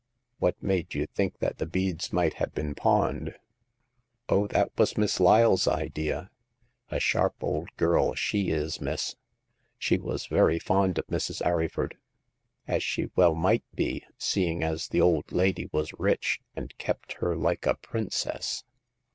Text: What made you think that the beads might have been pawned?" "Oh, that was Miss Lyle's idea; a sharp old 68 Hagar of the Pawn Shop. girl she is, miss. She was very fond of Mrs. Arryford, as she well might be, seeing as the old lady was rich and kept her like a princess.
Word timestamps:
What 0.39 0.55
made 0.63 0.95
you 0.95 1.05
think 1.05 1.37
that 1.41 1.59
the 1.59 1.67
beads 1.67 2.11
might 2.11 2.33
have 2.41 2.55
been 2.55 2.73
pawned?" 2.73 3.35
"Oh, 4.29 4.47
that 4.47 4.71
was 4.75 4.97
Miss 4.97 5.19
Lyle's 5.19 5.67
idea; 5.67 6.31
a 6.89 6.99
sharp 6.99 7.35
old 7.43 7.69
68 7.73 7.73
Hagar 7.77 7.95
of 7.95 7.99
the 7.99 7.99
Pawn 7.99 8.05
Shop. 8.07 8.07
girl 8.07 8.15
she 8.15 8.49
is, 8.49 8.81
miss. 8.81 9.15
She 9.77 9.99
was 9.99 10.25
very 10.25 10.57
fond 10.57 10.97
of 10.97 11.05
Mrs. 11.05 11.43
Arryford, 11.45 11.97
as 12.67 12.81
she 12.81 13.11
well 13.15 13.35
might 13.35 13.63
be, 13.75 14.03
seeing 14.17 14.63
as 14.63 14.87
the 14.87 15.01
old 15.01 15.31
lady 15.31 15.69
was 15.71 15.93
rich 15.99 16.41
and 16.55 16.75
kept 16.79 17.13
her 17.19 17.35
like 17.35 17.67
a 17.67 17.75
princess. 17.75 18.63